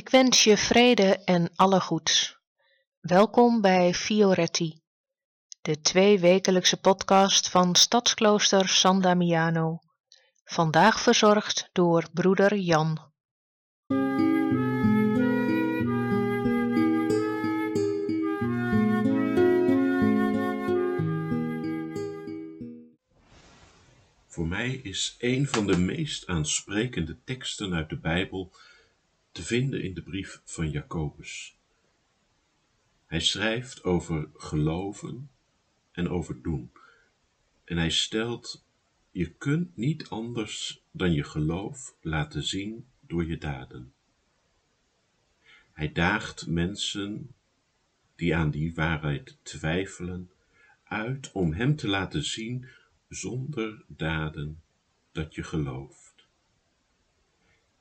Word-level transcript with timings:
Ik 0.00 0.08
wens 0.08 0.44
je 0.44 0.56
vrede 0.56 1.24
en 1.24 1.50
alle 1.54 1.80
goeds. 1.80 2.38
Welkom 3.00 3.60
bij 3.60 3.94
Fioretti, 3.94 4.79
de 5.62 5.80
tweewekelijkse 5.80 6.76
podcast 6.76 7.48
van 7.48 7.74
Stadsklooster 7.74 8.68
San 8.68 9.00
Damiano. 9.00 9.78
Vandaag 10.44 11.00
verzorgd 11.00 11.68
door 11.72 12.08
broeder 12.12 12.56
Jan. 12.56 12.98
Voor 24.26 24.46
mij 24.48 24.70
is 24.82 25.16
een 25.18 25.46
van 25.46 25.66
de 25.66 25.76
meest 25.78 26.26
aansprekende 26.26 27.16
teksten 27.24 27.74
uit 27.74 27.88
de 27.88 27.98
Bijbel 27.98 28.52
te 29.32 29.42
vinden 29.42 29.82
in 29.82 29.94
de 29.94 30.02
brief 30.02 30.40
van 30.44 30.70
Jacobus. 30.70 31.56
Hij 33.06 33.20
schrijft 33.20 33.84
over 33.84 34.28
geloven 34.34 35.30
en 36.00 36.08
over 36.08 36.42
doen. 36.42 36.72
En 37.64 37.76
hij 37.76 37.90
stelt: 37.90 38.66
Je 39.10 39.30
kunt 39.30 39.76
niet 39.76 40.08
anders 40.08 40.84
dan 40.90 41.12
je 41.12 41.24
geloof 41.24 41.94
laten 42.00 42.42
zien 42.42 42.86
door 43.00 43.26
je 43.26 43.38
daden. 43.38 43.92
Hij 45.72 45.92
daagt 45.92 46.46
mensen 46.46 47.34
die 48.16 48.36
aan 48.36 48.50
die 48.50 48.74
waarheid 48.74 49.38
twijfelen 49.42 50.30
uit 50.84 51.32
om 51.32 51.52
hem 51.52 51.76
te 51.76 51.88
laten 51.88 52.24
zien 52.24 52.68
zonder 53.08 53.84
daden 53.86 54.62
dat 55.12 55.34
je 55.34 55.42
gelooft. 55.42 56.26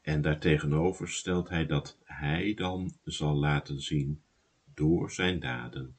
En 0.00 0.22
daartegenover 0.22 1.08
stelt 1.08 1.48
hij 1.48 1.66
dat 1.66 1.98
hij 2.04 2.54
dan 2.54 2.96
zal 3.04 3.34
laten 3.34 3.80
zien 3.80 4.22
door 4.74 5.10
zijn 5.10 5.40
daden 5.40 5.96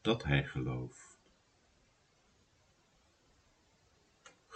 dat 0.00 0.24
hij 0.24 0.44
gelooft. 0.44 1.17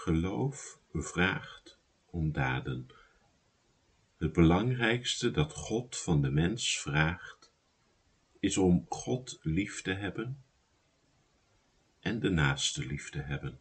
Geloof 0.03 0.79
vraagt 0.93 1.79
om 2.11 2.33
daden. 2.33 2.87
Het 4.17 4.33
belangrijkste 4.33 5.31
dat 5.31 5.53
God 5.53 5.99
van 5.99 6.23
de 6.23 6.31
mens 6.31 6.81
vraagt, 6.81 7.53
is 8.41 8.59
om 8.59 8.87
God 8.89 9.39
lief 9.43 9.83
te 9.83 9.93
hebben 9.93 10.43
en 12.01 12.21
de 12.21 12.31
naaste 12.31 12.87
lief 12.87 13.11
te 13.11 13.21
hebben. 13.21 13.61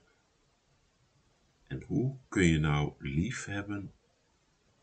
En 1.67 1.84
hoe 1.84 2.17
kun 2.30 2.44
je 2.44 2.59
nou 2.59 2.94
lief 3.00 3.45
hebben 3.45 3.94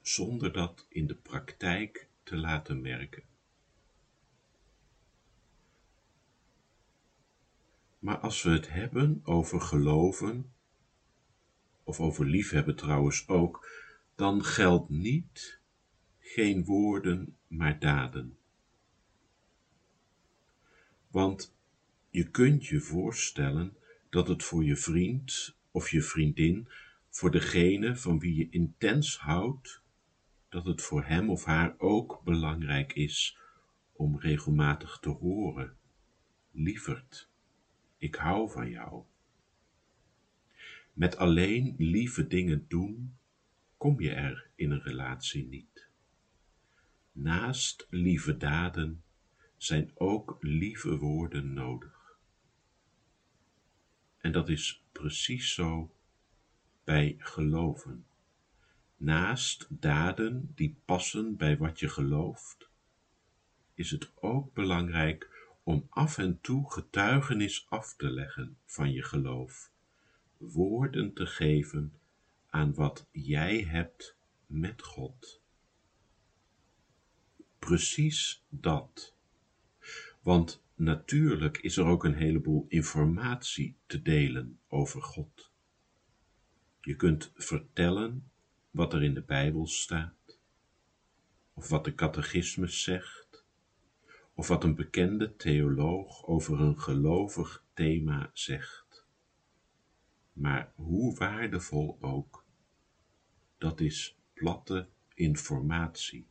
zonder 0.00 0.52
dat 0.52 0.86
in 0.88 1.06
de 1.06 1.16
praktijk 1.16 2.08
te 2.22 2.36
laten 2.36 2.80
merken. 2.80 3.22
Maar 7.98 8.18
als 8.18 8.42
we 8.42 8.50
het 8.50 8.68
hebben 8.68 9.20
over 9.24 9.60
geloven, 9.60 10.52
of 11.88 12.00
over 12.00 12.26
liefhebben 12.26 12.76
trouwens 12.76 13.28
ook, 13.28 13.68
dan 14.14 14.44
geldt 14.44 14.88
niet 14.88 15.60
geen 16.18 16.64
woorden, 16.64 17.36
maar 17.46 17.78
daden. 17.78 18.38
Want 21.10 21.54
je 22.10 22.30
kunt 22.30 22.66
je 22.66 22.80
voorstellen 22.80 23.76
dat 24.10 24.28
het 24.28 24.44
voor 24.44 24.64
je 24.64 24.76
vriend 24.76 25.56
of 25.70 25.90
je 25.90 26.02
vriendin, 26.02 26.68
voor 27.08 27.30
degene 27.30 27.96
van 27.96 28.18
wie 28.18 28.34
je 28.34 28.48
intens 28.50 29.18
houdt, 29.18 29.82
dat 30.48 30.64
het 30.64 30.82
voor 30.82 31.04
hem 31.04 31.30
of 31.30 31.44
haar 31.44 31.74
ook 31.78 32.20
belangrijk 32.24 32.92
is 32.92 33.38
om 33.92 34.18
regelmatig 34.18 34.98
te 34.98 35.08
horen, 35.08 35.76
lieverd, 36.50 37.28
ik 37.98 38.14
hou 38.14 38.50
van 38.50 38.70
jou. 38.70 39.04
Met 40.98 41.16
alleen 41.16 41.74
lieve 41.76 42.26
dingen 42.26 42.64
doen, 42.68 43.16
kom 43.76 44.00
je 44.00 44.10
er 44.10 44.50
in 44.54 44.70
een 44.70 44.82
relatie 44.82 45.46
niet. 45.46 45.88
Naast 47.12 47.86
lieve 47.90 48.36
daden 48.36 49.02
zijn 49.56 49.90
ook 49.94 50.36
lieve 50.40 50.96
woorden 50.96 51.52
nodig. 51.52 52.18
En 54.18 54.32
dat 54.32 54.48
is 54.48 54.84
precies 54.92 55.54
zo 55.54 55.94
bij 56.84 57.16
geloven. 57.18 58.06
Naast 58.96 59.66
daden 59.68 60.52
die 60.54 60.76
passen 60.84 61.36
bij 61.36 61.56
wat 61.56 61.80
je 61.80 61.88
gelooft, 61.88 62.70
is 63.74 63.90
het 63.90 64.10
ook 64.14 64.54
belangrijk 64.54 65.46
om 65.62 65.86
af 65.88 66.18
en 66.18 66.40
toe 66.40 66.72
getuigenis 66.72 67.66
af 67.68 67.94
te 67.96 68.10
leggen 68.10 68.56
van 68.64 68.92
je 68.92 69.02
geloof, 69.02 69.70
woorden 70.38 71.12
te 71.12 71.26
geven 71.26 71.92
aan 72.50 72.74
wat 72.74 73.06
jij 73.10 73.62
hebt 73.62 74.16
met 74.46 74.82
God. 74.82 75.42
Precies 77.58 78.44
dat. 78.48 79.14
Want 80.22 80.62
natuurlijk 80.74 81.58
is 81.58 81.76
er 81.76 81.84
ook 81.84 82.04
een 82.04 82.14
heleboel 82.14 82.66
informatie 82.68 83.76
te 83.86 84.02
delen 84.02 84.58
over 84.68 85.02
God. 85.02 85.52
Je 86.80 86.96
kunt 86.96 87.32
vertellen 87.34 88.30
wat 88.70 88.92
er 88.92 89.02
in 89.02 89.14
de 89.14 89.22
Bijbel 89.22 89.66
staat, 89.66 90.38
of 91.52 91.68
wat 91.68 91.84
de 91.84 91.94
catechismus 91.94 92.82
zegt, 92.82 93.44
of 94.34 94.48
wat 94.48 94.64
een 94.64 94.74
bekende 94.74 95.36
theoloog 95.36 96.26
over 96.26 96.60
een 96.60 96.80
gelovig 96.80 97.64
thema 97.74 98.30
zegt. 98.32 98.87
Maar 100.38 100.72
hoe 100.74 101.14
waardevol 101.14 101.98
ook, 102.00 102.44
dat 103.56 103.80
is 103.80 104.18
platte 104.32 104.88
informatie. 105.14 106.26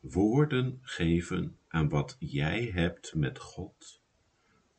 Woorden 0.00 0.78
geven 0.82 1.58
aan 1.68 1.88
wat 1.88 2.16
jij 2.18 2.64
hebt 2.64 3.14
met 3.14 3.38
God, 3.38 4.02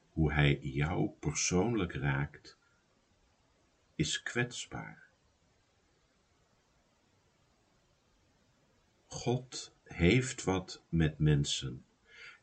hoe 0.10 0.34
Hij 0.34 0.60
jou 0.62 1.10
persoonlijk 1.20 1.94
raakt, 1.94 2.58
is 3.96 4.24
kwetsbaar. 4.24 5.10
God 9.08 9.76
heeft 9.84 10.44
wat 10.44 10.84
met 10.90 11.20
mensen. 11.20 11.86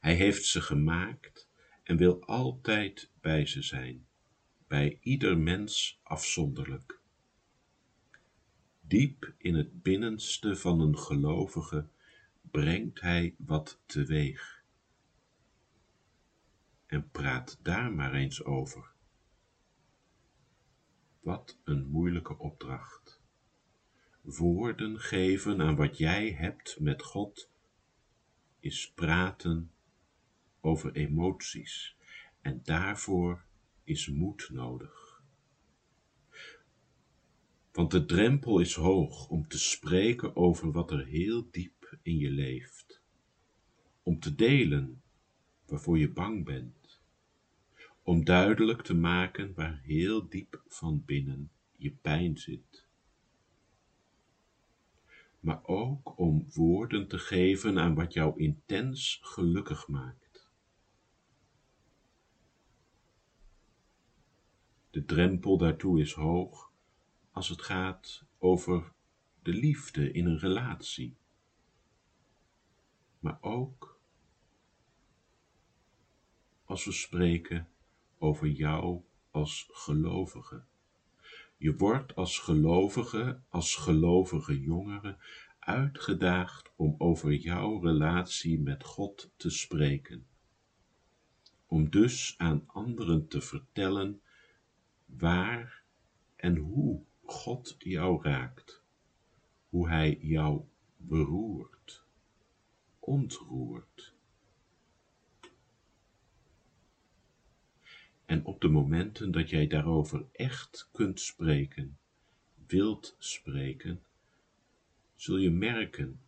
Hij 0.00 0.14
heeft 0.14 0.44
ze 0.44 0.60
gemaakt 0.60 1.48
en 1.82 1.96
wil 1.96 2.24
altijd 2.24 3.10
bij 3.20 3.46
ze 3.46 3.62
zijn, 3.62 4.08
bij 4.70 4.98
ieder 5.02 5.38
mens 5.38 6.00
afzonderlijk. 6.02 7.00
Diep 8.80 9.34
in 9.38 9.54
het 9.54 9.82
binnenste 9.82 10.56
van 10.56 10.80
een 10.80 10.98
gelovige 10.98 11.88
brengt 12.50 13.00
hij 13.00 13.34
wat 13.38 13.80
teweeg. 13.86 14.64
En 16.86 17.10
praat 17.10 17.58
daar 17.62 17.92
maar 17.92 18.14
eens 18.14 18.44
over. 18.44 18.92
Wat 21.20 21.58
een 21.64 21.86
moeilijke 21.86 22.38
opdracht 22.38 23.22
woorden 24.20 25.00
geven 25.00 25.60
aan 25.60 25.76
wat 25.76 25.98
jij 25.98 26.32
hebt 26.32 26.80
met 26.80 27.02
God, 27.02 27.50
is 28.60 28.92
praten 28.92 29.72
over 30.60 30.92
emoties. 30.92 31.96
En 32.40 32.60
daarvoor 32.62 33.48
is 33.90 34.08
moed 34.08 34.48
nodig. 34.52 35.22
Want 37.72 37.90
de 37.90 38.04
drempel 38.04 38.58
is 38.58 38.74
hoog 38.74 39.28
om 39.28 39.48
te 39.48 39.58
spreken 39.58 40.36
over 40.36 40.72
wat 40.72 40.90
er 40.90 41.06
heel 41.06 41.48
diep 41.50 41.98
in 42.02 42.18
je 42.18 42.30
leeft. 42.30 43.02
Om 44.02 44.20
te 44.20 44.34
delen 44.34 45.02
waarvoor 45.66 45.98
je 45.98 46.10
bang 46.10 46.44
bent. 46.44 47.00
Om 48.02 48.24
duidelijk 48.24 48.82
te 48.82 48.94
maken 48.94 49.54
waar 49.54 49.80
heel 49.82 50.28
diep 50.28 50.62
van 50.66 51.02
binnen 51.04 51.50
je 51.76 51.90
pijn 51.90 52.38
zit 52.38 52.88
maar 55.40 55.60
ook 55.62 56.18
om 56.18 56.46
woorden 56.54 57.08
te 57.08 57.18
geven 57.18 57.78
aan 57.78 57.94
wat 57.94 58.12
jou 58.12 58.38
intens 58.38 59.20
gelukkig 59.22 59.88
maakt. 59.88 60.19
De 64.90 65.04
drempel 65.04 65.58
daartoe 65.58 66.00
is 66.00 66.12
hoog, 66.12 66.72
als 67.30 67.48
het 67.48 67.62
gaat 67.62 68.24
over 68.38 68.92
de 69.42 69.52
liefde 69.52 70.12
in 70.12 70.26
een 70.26 70.38
relatie, 70.38 71.16
maar 73.18 73.38
ook 73.40 74.00
als 76.64 76.84
we 76.84 76.92
spreken 76.92 77.68
over 78.18 78.48
jou 78.48 79.02
als 79.30 79.68
gelovige. 79.72 80.64
Je 81.56 81.76
wordt 81.76 82.14
als 82.14 82.38
gelovige, 82.38 83.40
als 83.48 83.74
gelovige 83.74 84.60
jongere, 84.60 85.16
uitgedaagd 85.58 86.72
om 86.76 86.94
over 86.98 87.34
jouw 87.34 87.78
relatie 87.78 88.60
met 88.60 88.84
God 88.84 89.30
te 89.36 89.50
spreken. 89.50 90.26
Om 91.66 91.90
dus 91.90 92.34
aan 92.38 92.64
anderen 92.66 93.28
te 93.28 93.40
vertellen 93.40 94.20
waar 95.18 95.82
en 96.36 96.56
hoe 96.56 97.02
God 97.22 97.76
jou 97.78 98.22
raakt, 98.22 98.82
hoe 99.68 99.88
Hij 99.88 100.18
jou 100.20 100.64
beroert, 100.96 102.04
ontroert. 102.98 104.14
En 108.24 108.44
op 108.44 108.60
de 108.60 108.68
momenten 108.68 109.30
dat 109.30 109.50
jij 109.50 109.66
daarover 109.66 110.26
echt 110.32 110.88
kunt 110.92 111.20
spreken, 111.20 111.98
wilt 112.66 113.16
spreken, 113.18 114.02
zul 115.16 115.36
je 115.36 115.50
merken 115.50 116.20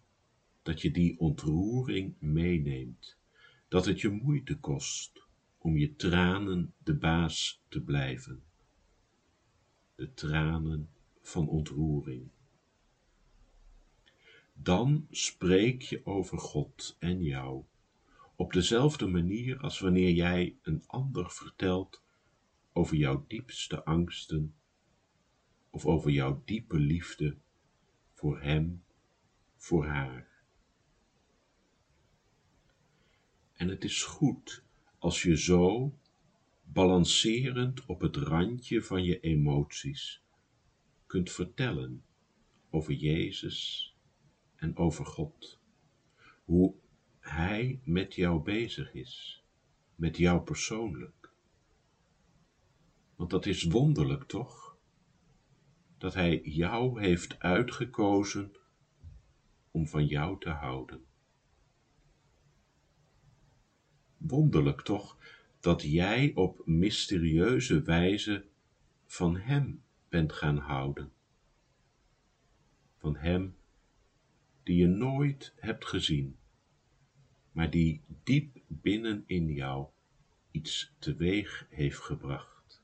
dat 0.63 0.83
je 0.83 0.91
die 0.91 1.19
ontroering 1.19 2.15
meeneemt, 2.19 3.17
dat 3.69 3.87
het 3.87 4.01
je 4.01 4.09
moeite 4.09 4.59
kost 4.59 5.23
om 5.59 5.77
je 5.77 5.97
tranen 5.97 6.75
de 6.79 6.95
baas 6.95 7.63
te 7.69 7.81
blijven. 7.81 8.43
De 9.95 10.15
tranen 10.15 10.89
van 11.21 11.49
ontroering. 11.49 12.31
Dan 14.53 15.07
spreek 15.11 15.83
je 15.83 16.07
over 16.07 16.39
God 16.39 16.97
en 16.99 17.23
jou 17.23 17.65
op 18.37 18.53
dezelfde 18.53 19.07
manier 19.07 19.59
als 19.59 19.79
wanneer 19.79 20.11
jij 20.11 20.57
een 20.63 20.83
ander 20.87 21.31
vertelt 21.31 22.03
over 22.73 22.97
jouw 22.97 23.25
diepste 23.29 23.85
angsten 23.85 24.55
of 25.71 25.87
over 25.87 26.11
jouw 26.11 26.43
diepe 26.45 26.79
liefde 26.79 27.37
voor 28.13 28.41
hem, 28.41 28.85
voor 29.57 29.87
haar. 29.87 30.31
En 33.53 33.69
het 33.69 33.85
is 33.85 34.03
goed 34.03 34.65
als 34.99 35.23
je 35.23 35.37
zo, 35.39 35.93
balancerend 36.73 37.87
op 37.87 38.01
het 38.01 38.17
randje 38.17 38.83
van 38.83 39.05
je 39.05 39.21
emoties, 39.21 40.23
kunt 41.07 41.31
vertellen 41.31 42.05
over 42.71 42.93
Jezus 42.93 43.91
en 44.55 44.77
over 44.77 45.07
God. 45.07 45.61
Hoe 46.45 46.75
Hij 47.19 47.81
met 47.85 48.15
jou 48.15 48.43
bezig 48.43 48.95
is, 48.95 49.45
met 49.95 50.17
jou 50.17 50.43
persoonlijk. 50.43 51.33
Want 53.17 53.31
dat 53.31 53.47
is 53.47 53.63
wonderlijk 53.63 54.25
toch? 54.25 54.77
Dat 55.99 56.15
Hij 56.15 56.41
jou 56.43 57.01
heeft 57.01 57.39
uitgekozen 57.39 58.53
om 59.71 59.89
van 59.89 60.07
jou 60.07 60.41
te 60.41 60.51
houden. 60.51 61.05
Wonderlijk 64.17 64.81
toch 64.81 65.19
dat 65.63 65.83
jij 65.83 66.33
op 66.35 66.67
mysterieuze 66.67 67.83
wijze 67.83 68.45
van 69.07 69.37
Hem 69.37 69.83
bent 70.09 70.33
gaan 70.33 70.57
houden. 70.57 71.13
Van 72.97 73.17
Hem 73.17 73.57
die 74.63 74.77
je 74.77 74.87
nooit 74.87 75.53
hebt 75.57 75.85
gezien, 75.87 76.37
maar 77.53 77.71
die 77.71 78.01
diep 78.23 78.61
binnen 78.67 79.25
in 79.27 79.53
jou 79.53 79.87
iets 80.51 80.95
teweeg 80.99 81.67
heeft 81.69 82.01
gebracht. 82.01 82.83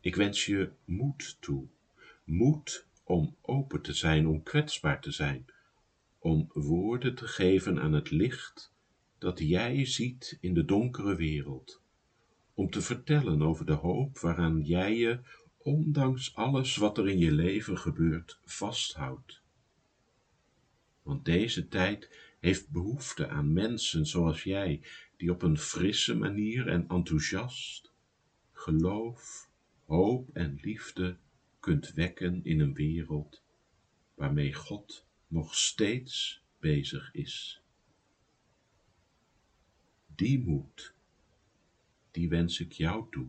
Ik 0.00 0.16
wens 0.16 0.46
je 0.46 0.72
moed 0.84 1.36
toe, 1.40 1.66
moed 2.24 2.86
om 3.04 3.36
open 3.40 3.82
te 3.82 3.92
zijn, 3.92 4.26
om 4.26 4.42
kwetsbaar 4.42 5.00
te 5.00 5.10
zijn, 5.10 5.46
om 6.18 6.50
woorden 6.52 7.14
te 7.14 7.26
geven 7.26 7.80
aan 7.80 7.92
het 7.92 8.10
licht 8.10 8.76
dat 9.18 9.38
jij 9.38 9.84
ziet 9.84 10.38
in 10.40 10.54
de 10.54 10.64
donkere 10.64 11.16
wereld, 11.16 11.82
om 12.54 12.70
te 12.70 12.82
vertellen 12.82 13.42
over 13.42 13.66
de 13.66 13.72
hoop 13.72 14.18
waaraan 14.18 14.62
jij 14.62 14.96
je, 14.96 15.20
ondanks 15.58 16.34
alles 16.34 16.76
wat 16.76 16.98
er 16.98 17.08
in 17.08 17.18
je 17.18 17.32
leven 17.32 17.78
gebeurt, 17.78 18.40
vasthoudt. 18.44 19.42
Want 21.02 21.24
deze 21.24 21.68
tijd 21.68 22.10
heeft 22.40 22.70
behoefte 22.70 23.28
aan 23.28 23.52
mensen 23.52 24.06
zoals 24.06 24.42
jij, 24.42 24.82
die 25.16 25.30
op 25.30 25.42
een 25.42 25.58
frisse 25.58 26.16
manier 26.16 26.68
en 26.68 26.88
enthousiast 26.88 27.92
geloof, 28.52 29.50
hoop 29.86 30.30
en 30.32 30.58
liefde 30.62 31.16
kunt 31.60 31.92
wekken 31.92 32.44
in 32.44 32.60
een 32.60 32.74
wereld 32.74 33.42
waarmee 34.14 34.54
God 34.54 35.06
nog 35.26 35.54
steeds 35.54 36.42
bezig 36.58 37.14
is. 37.14 37.62
Die 40.18 40.38
moed, 40.42 40.94
die 42.10 42.28
wens 42.28 42.60
ik 42.60 42.72
jou 42.72 43.06
toe. 43.10 43.28